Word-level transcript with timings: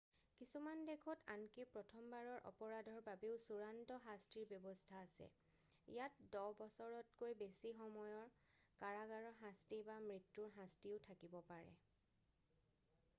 কিছুমান 0.37 0.79
দেশত 0.85 1.25
আনকি 1.33 1.65
প্ৰথমবাৰৰ 1.73 2.39
অপৰাধৰ 2.51 2.97
বাবেও 3.07 3.35
চূড়ান্ত 3.49 3.97
শাস্তিৰ 4.05 4.49
ব্যৱস্থা 4.55 5.03
আছে 5.09 5.27
ইয়াত 5.27 6.27
10 6.37 6.47
বছৰতকৈ 6.63 7.37
বেছি 7.43 7.73
সময়ৰ 7.83 8.35
কাৰাগাৰৰ 8.85 9.29
শাস্তি 9.45 9.81
বা 9.93 9.99
মৃত্যুৰ 10.09 10.51
শাস্তিও 10.59 11.05
থাকিব 11.11 11.37
পাৰে 11.55 11.73